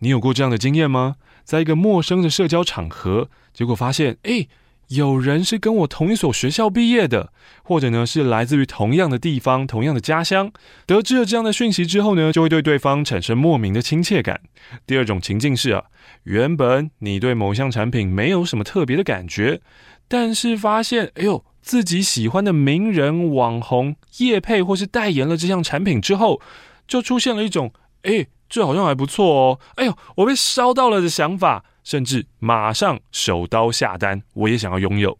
[0.00, 1.16] 你有过这样的经验吗？
[1.44, 4.48] 在一个陌生的社交场合，结果发现，诶，
[4.88, 10.52] 有人是跟我同一所学校毕业的，或者呢是来自于同样的地方、同样的家乡。
[10.86, 14.40] 得知了这样的讯息之后呢，就会对对方产生莫名的亲切感。
[14.86, 15.84] 第二种情境是啊，
[16.24, 19.60] 原本你对某项产品没有什么特别的感觉，
[20.08, 26.40] 但是发现，哎呦，自己喜欢的名人、网红业配或是代言了这项产品之后，
[26.88, 27.72] 就出现了一种，
[28.02, 28.28] 诶。
[28.52, 29.60] 这好像还不错哦！
[29.76, 35.16] 哎呦，我被烧到了的想法，甚至马上手刀下单，我也想要拥有。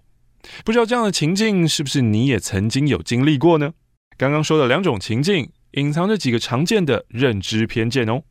[0.65, 3.71] 不知道这样的情境是不是你也曾经有经历过呢？
[4.19, 8.23] 刚刚说的两种情境，隐藏着几个常见的认知偏见哦。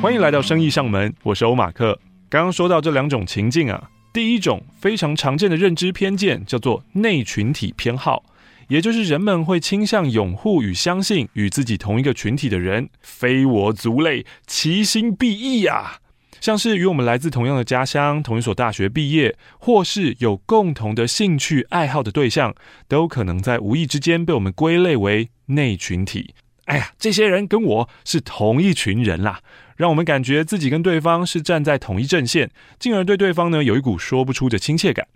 [0.00, 2.00] 欢迎来到生意上门，我是欧马克。
[2.30, 8.24] 刚刚说到这两种情境啊，第一种非常常见的认知偏见叫做内群体偏好。
[8.68, 15.98] 也就是人们会倾向拥护与相信与自己同一个群体的人，非我族类，其心必异呀。
[16.40, 22.54] 像是与我们来自同样的家乡、同一所大学毕业，或是有共同的兴趣爱好的对象，
[22.86, 26.32] 都可能在无意之间被我们归类为内群体。
[26.70, 29.40] 哎呀，这些人跟我是同一群人啦，
[29.76, 35.08] 让我们感觉自己跟对方是站在同一阵线，进而对对方呢有一股说不出的亲切感。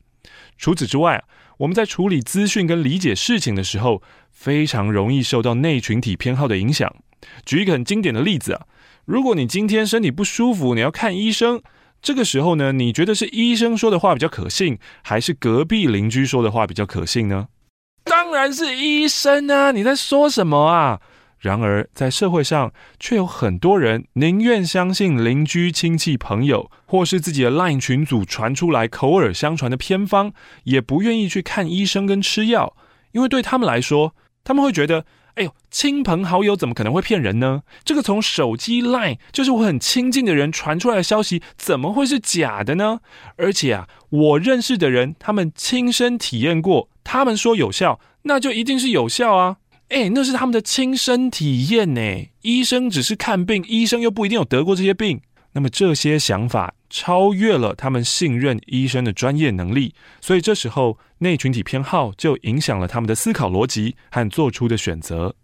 [0.59, 1.23] 除此之外啊，
[1.59, 6.93] 我们在处理资讯跟理解事情的时候，非常容易受到内群体偏好的影响。
[7.47, 8.67] 举一个很经典的例子啊，
[9.05, 11.63] 如果你今天身体不舒服，你要看医生，
[12.03, 17.47] 这个时候呢，你觉得是医生说的话比较可信，还是隔壁邻居说的话比较可信呢？
[18.03, 19.71] 当然是医生啊！
[19.71, 21.01] 你在说什么啊？
[21.45, 32.75] 然而，在社会上，却有很多人宁愿相信邻居、亲戚、朋友，或是自己的 LINE 群组传出来口耳相传的偏方，也不愿意去看医生跟吃药，
[33.13, 37.61] 因为对他们来说，他们会觉得，哎呦，亲朋好友怎么可能会骗人呢？
[37.85, 43.01] 这个从手机 LINE 就是我很亲近的人传出来的消息，怎么会是假的呢？
[43.37, 49.59] 而且啊，我认识的人，他们亲身体验过，他们说有效，那就一定是有效啊。
[49.89, 52.01] 哎，那是他们的亲身体验呢。
[52.43, 55.21] 医生只是看病，医生又不一定有得过这些病。
[55.53, 65.37] 那么这些想法超越了他们信任医生的专业能力，所以这时候内群体偏好就影响了他们的思考逻辑和做出的选择。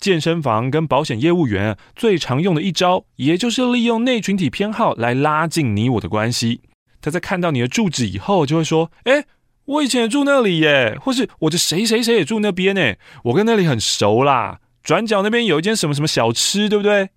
[0.00, 6.62] 健身房跟保险业务员最常用的一招，也就是利用内群体偏好来拉近你我的关系。
[7.00, 9.24] 他在看到你的住址以后，就会说：“哎。”
[9.64, 14.58] 我以前也住那里耶，或是我的谁谁谁也住那边呢，我跟那里很熟啦。
[14.82, 17.10] 转角那边有一间什么什么小吃，对不对？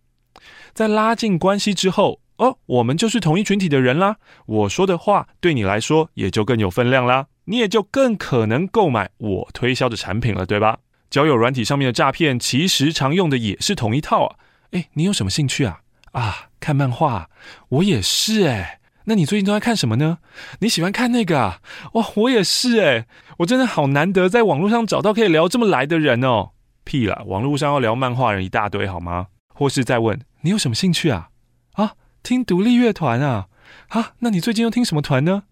[0.74, 4.18] 在拉近关系之后，哦，我们就是同一群体的人啦。
[4.46, 10.80] 我说的话对你来说也就更有分量啦，你也就更可能购买我推销的产品了，对吧？
[11.10, 14.36] 交友软体上面的诈骗其实常用的也是同一套啊。
[14.72, 15.80] 诶，你有什么兴趣啊？
[16.12, 17.30] 啊，看漫画，
[17.70, 18.80] 我也是诶。
[19.06, 20.20] 那你最近都在看什么呢？
[20.60, 21.62] 你喜欢看那个啊？
[21.94, 23.06] 哇，我也是诶，
[23.40, 26.52] 我真的好难得在网络上找到可以聊这么来的人哦。
[26.84, 29.28] 屁啦，网络上要聊漫画人一大堆好吗？
[29.54, 31.30] 或是再问你有什么兴趣啊？
[31.74, 33.48] 啊，听独立乐团啊？
[33.90, 35.44] 啊，那你最近又听什么团呢？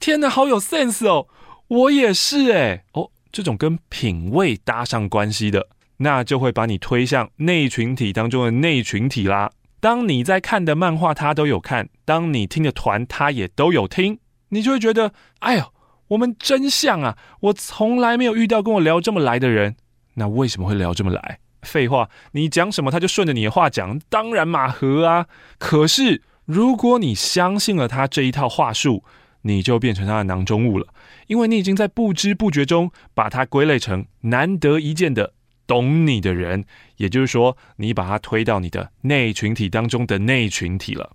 [0.00, 1.28] 天哪，好有 sense 哦！
[1.68, 2.84] 我也是诶。
[2.92, 5.68] 哦，这种跟品味搭上关系的，
[5.98, 9.50] 那就会把你推向内群体当中的内群体啦。
[9.84, 14.18] 当你在看的漫画，他都有看；当你听的团，他也都有听，
[14.48, 15.74] 你就会觉得，哎呦，
[16.08, 17.18] 我们真像啊！
[17.40, 19.76] 我从来没有遇到跟我聊这么来的人，
[20.14, 21.38] 那为什么会聊这么来？
[21.60, 25.26] 废话，你讲什么他就顺着你的话讲，当然马和啊。
[25.58, 29.04] 可是如果你相信了他这一套话术，
[29.42, 30.86] 你就变成他的囊中物了，
[31.26, 35.33] 因为你已经在不知不觉中把他归类成难得一见的。
[35.66, 36.64] 懂你的人，
[36.96, 41.12] 也就是说，你把他推到你的内群体当中的内群体了。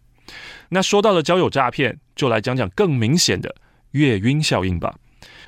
[0.70, 3.56] 那说到了交友诈骗，就来讲讲更明显的
[3.92, 4.96] 月晕效应吧。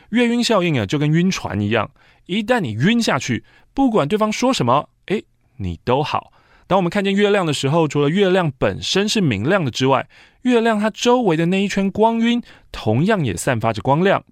[0.09, 1.91] 月晕效应啊，就跟晕船一样，
[2.25, 5.23] 一旦你晕下去，不管对方说什么，诶，
[5.58, 6.34] 你都好。
[6.67, 10.08] 当我们看见月亮的时候，除了月亮本身是明亮的之外，
[10.43, 12.41] 月亮它周围的那一圈光晕，
[12.72, 14.23] 同样也散发着光亮。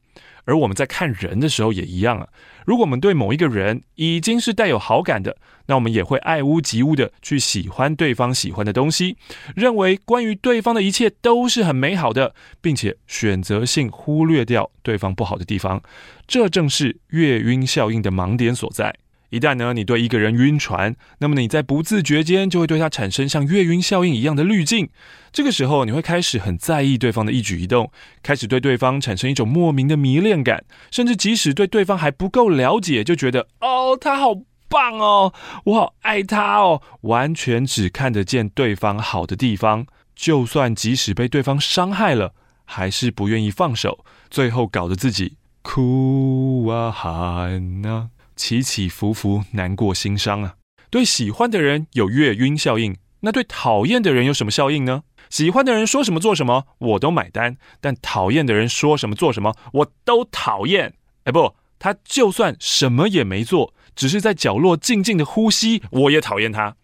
[0.50, 2.28] 而我们在看人的时候也一样啊。
[2.66, 5.38] 如果我们对某一个人已经是带有好感的，
[5.68, 9.16] 那我们也会爱屋及乌的去喜欢对方喜欢的东西，
[9.56, 15.82] 认为关于对方的一切都是很美好的，并且选择性忽略掉对方不好的地方。
[16.28, 18.96] 这正是月晕效应的盲点所在。
[19.30, 24.90] 一旦呢，你对一个人晕船，那么你在不自觉间就会对他产生像月晕效应一样的滤镜。
[25.32, 27.92] 这个时候，你会开始很在意对方的一举一动，
[28.24, 34.30] 开始对对方产生一种莫名的迷恋感，甚至即使对对方还不够了解，就觉得哦，他好
[34.68, 35.34] 棒哦，
[35.66, 39.86] 我好爱他哦，完全只看得见对方好的地方，
[40.16, 42.34] 就算即使被对方伤害了，
[42.66, 48.10] 还是不愿意放手，最后搞得自己哭啊喊啊，
[48.40, 50.56] 起起伏伏，难过心伤啊。
[50.90, 55.04] 对喜欢的人有月晕效应，那对讨厌的人有什么效应呢？
[55.30, 60.94] 喜欢的人说什么做什么，我都买单；但讨厌的人说什么做什么，我都讨厌。
[61.26, 66.78] 哎，不，他就算什么也没做，只是在角落静静的呼吸，我也讨厌他。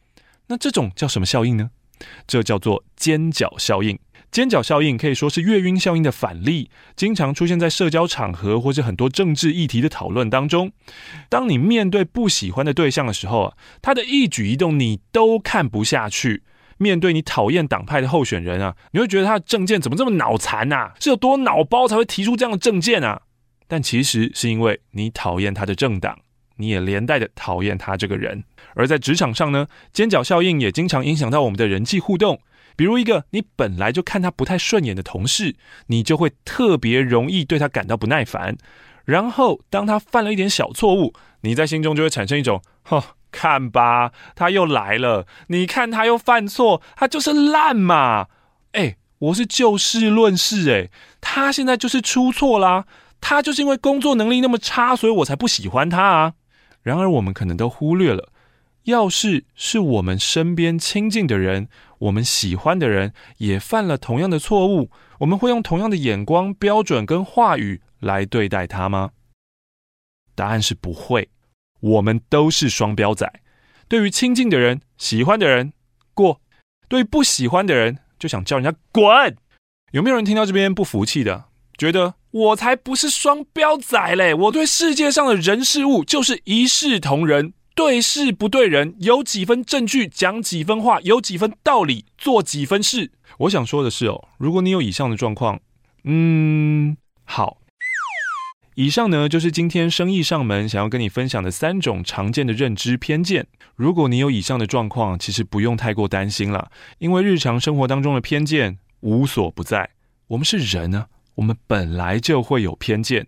[0.48, 1.72] 那这种叫什么效应呢？
[2.28, 3.98] 这叫做尖角效应。
[4.36, 10.74] 尖角效应可以说是月晕效应的反例，经常出现在社交场合或者很多政治议题的讨论当中。
[11.30, 16.44] 当你面对不喜欢的对象的时候啊，他的一举一动你都看不下去。
[16.76, 20.94] 面对你讨厌党派的候选人啊，你会觉得他的政见怎么这么脑残啊？
[21.00, 23.22] 是有多脑包才会提出这样的政见啊？
[23.70, 26.20] 但其实是因为你讨厌他的政党，
[26.58, 28.44] 你也连带的讨厌他这个人。
[28.74, 32.42] 而在职场上呢，尖角效应也经常影响到我们的人际互动。
[32.76, 35.56] 比如一个你本来就看他不太顺眼的同事，
[35.88, 38.58] 你就会特别容易对他感到不耐烦。
[39.06, 43.02] 然后当他犯了一点小错误，你在心中就会产生一种“哼，
[43.32, 45.28] 看吧，他又来了。
[45.48, 48.28] 你看他又犯错，他就是烂嘛。”
[48.74, 50.90] 哎，我是就事论事，哎，
[51.22, 52.86] 他现在就是出错啦。
[53.22, 56.34] 他就是因为工作能力那么差，所以我才不喜欢他啊。
[56.82, 58.30] 然而我们可能都忽略了。
[58.84, 61.68] 要是是我们身边亲近的人，
[62.06, 69.12] 我们喜欢的人也犯了同样的错误，我们会用同样的眼光、标准跟话语来对待他吗？
[70.36, 71.30] 答案是不会。
[71.82, 73.32] 我们都是双标仔。
[73.88, 75.74] 对于亲近的人、喜欢的人
[76.14, 76.40] 过；
[76.88, 79.36] 对于不喜欢的人，就想叫人家滚。
[79.92, 81.46] 有没有人听到这边不服气的？
[81.78, 84.34] 觉得我才不是双标仔嘞！
[84.34, 87.54] 我对世界上的人事物就是一视同仁。
[87.76, 93.12] 对事不对人，有几分证据讲几分话，有几分道理做几分事。
[93.40, 95.60] 我想说的是哦，如果你有以上的状况，
[96.06, 96.96] 嗯，
[97.26, 97.58] 好。
[98.76, 103.48] 以上呢就是今天生意上门想要跟你分享的三种常见的认知偏见。
[103.76, 109.90] 如果你有以上的状况，其实不用太过担心了，因为日常生活当中的偏见无所不在。
[110.28, 113.28] 我们是人呢，我们本来就会有偏见。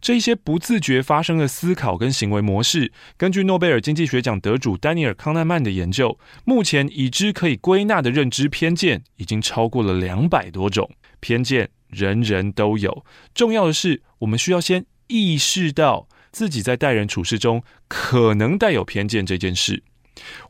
[0.00, 10.90] 这些不自觉发生的思考跟行为模式，根据诺贝尔经济学奖得主丹尼尔·康奈曼的研究，目前已知可以归纳的认知偏见已经超过了两百多种。
[11.20, 13.04] 偏见人人都有，
[13.34, 19.82] 重要的是我们需要先意识到自己在待人处事中可能带有偏见这件事。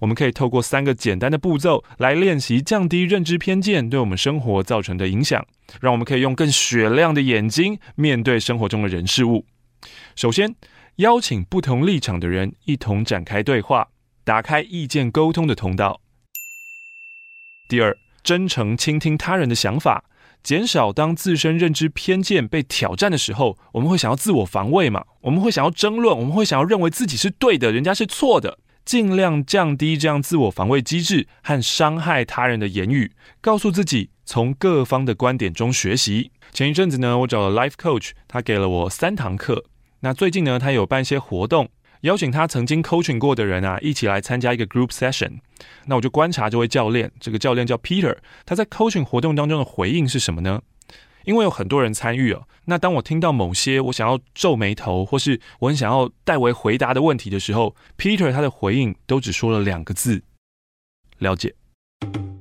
[0.01, 5.47] 我们可以透过三个简单的步骤来练习降低认知偏见对我们生活造成的影响，
[5.81, 9.47] 让我们可以用更雪亮的眼睛面对生活中的人事物。
[10.15, 10.55] 首先，
[10.97, 13.89] 邀请不同立场的人一同展开对话，
[14.25, 16.01] 打开意见沟通的通道。
[17.69, 20.05] 第二，真诚倾听他人的想法，
[20.43, 25.05] 减少当自身认知偏见被挑战的时候，我们会想要自我防卫嘛？
[25.23, 28.59] 我们会想要争论，我们会想要认为自己是对的，人家是错的。
[28.91, 36.33] 尽量降低这样自我防卫机制和伤害他人的言语，告诉自己从各方的观点中学习。
[36.53, 39.65] 前一阵子呢，我找了 Life Coach，他给了我三堂课。
[40.01, 41.69] 那最近呢，他有办一些活动，
[42.01, 45.39] 邀请他曾经 coaching 过的人啊，一起来参加一个 group session。
[45.87, 50.63] 那我就观察这位教练，这个教练叫 Peter，他在 coaching 活动当中的回应是什么呢？
[51.25, 60.23] 因为有很多人参与哦，那当我听到某些我想要皱眉头，或是我很想要代为回答的问题的时候，Peter 他的回应都只说了两个字：
[61.19, 61.55] 了解。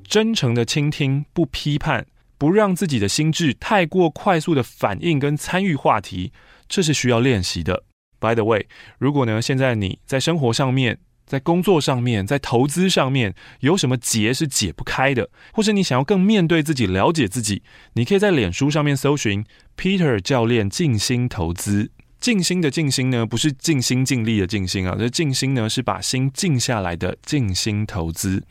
[0.03, 2.07] 真诚的倾听，不批判，
[2.37, 6.31] 不让自己的心智太过快速的反应跟参与话题，
[6.67, 7.83] 这是需要练习的。
[8.19, 8.67] By the way，
[8.97, 17.61] 如果呢现在你在生活上面，在工作上面，在投资上面有什么结是解不开的，或是你想要更面对自己、了解自己，
[17.93, 19.45] 你可以在脸书上面搜寻
[19.77, 21.91] Peter 教练静心投资。
[22.19, 28.43] 静心的静心呢，不是尽心尽力的静心啊，这静心呢是把心静下来的静心投资。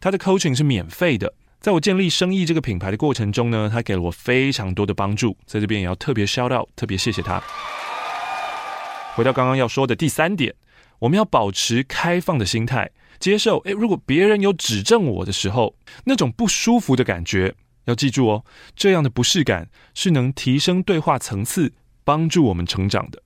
[0.00, 7.42] 他的 coaching 是免费的，在我建立生意这个品牌的过程中呢，他给了我非常多的帮助，在这边也要特别 shout out，特别谢谢他。
[9.14, 10.54] 回到刚刚要说的第三点。
[11.02, 17.54] 我们要保持开放的心态，接受，诶，如果别人有指正我的时候，那种不舒服的感觉，
[17.86, 18.44] 要记住哦，
[18.76, 21.72] 这样的不适感是能提升对话层次，
[22.04, 23.20] 帮助我们成长的。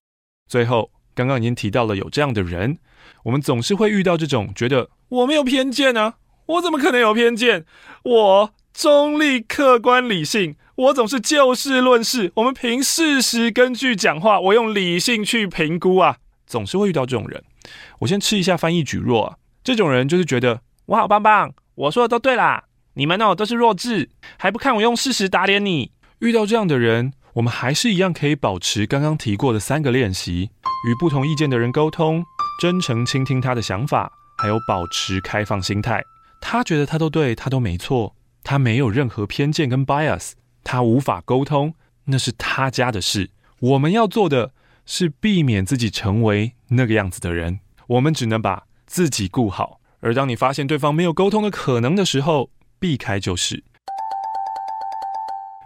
[0.49, 2.78] 最后，刚刚已经提到了有这样的人，
[3.25, 6.14] 我们总是会遇到这种觉得我没有偏见啊，
[6.47, 7.66] 我怎么可能有偏见？
[8.04, 16.16] 我中立、客观、理性，我总是就事论事，我们凭事实根据讲话，我用理性去评估啊，
[16.47, 17.45] 总是会遇到这种人。
[18.01, 19.37] 我先吃一下翻译蒟蒻啊。
[19.65, 25.93] 这种人就是觉得我好棒棒，我说的都对啦，你们哦都是弱智，还不看我用事实打脸你。
[26.21, 30.51] 遇到这样的人，我们还是一样可以保持刚刚提过的三个练习：
[30.89, 32.25] 与不同意见的人沟通，
[32.61, 36.03] 真诚倾听他的想法，还有保持开放心态。
[36.41, 40.33] 他觉得他都对，他都没错，他没有任何偏见跟 bias，
[40.63, 43.31] 他无法沟通，那是他家的事。
[43.59, 44.53] 我们要做的
[44.87, 47.61] 是避免自己成为那个样子的人。
[47.88, 49.81] 我们只能把自己顾好。
[50.00, 53.64] 而当你发现对方没有沟通的可能的时候，避开就是。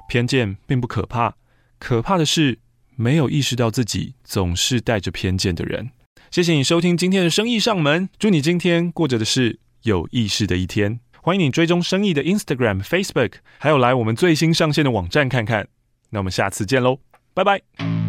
[0.08, 1.34] 偏见并不可怕，
[1.78, 2.58] 可怕的是
[2.96, 5.90] 没有意识到自己总是带着偏见的人。
[6.30, 11.00] 谢谢你收听今天的生意上门，祝你今天过着的是有意识的一天。
[11.22, 15.68] 欢迎你追踪生意的 Instagram、Facebook，还有来我们最新上线的网站看看。
[16.10, 16.98] 那我们下次见喽，
[17.34, 17.99] 拜拜。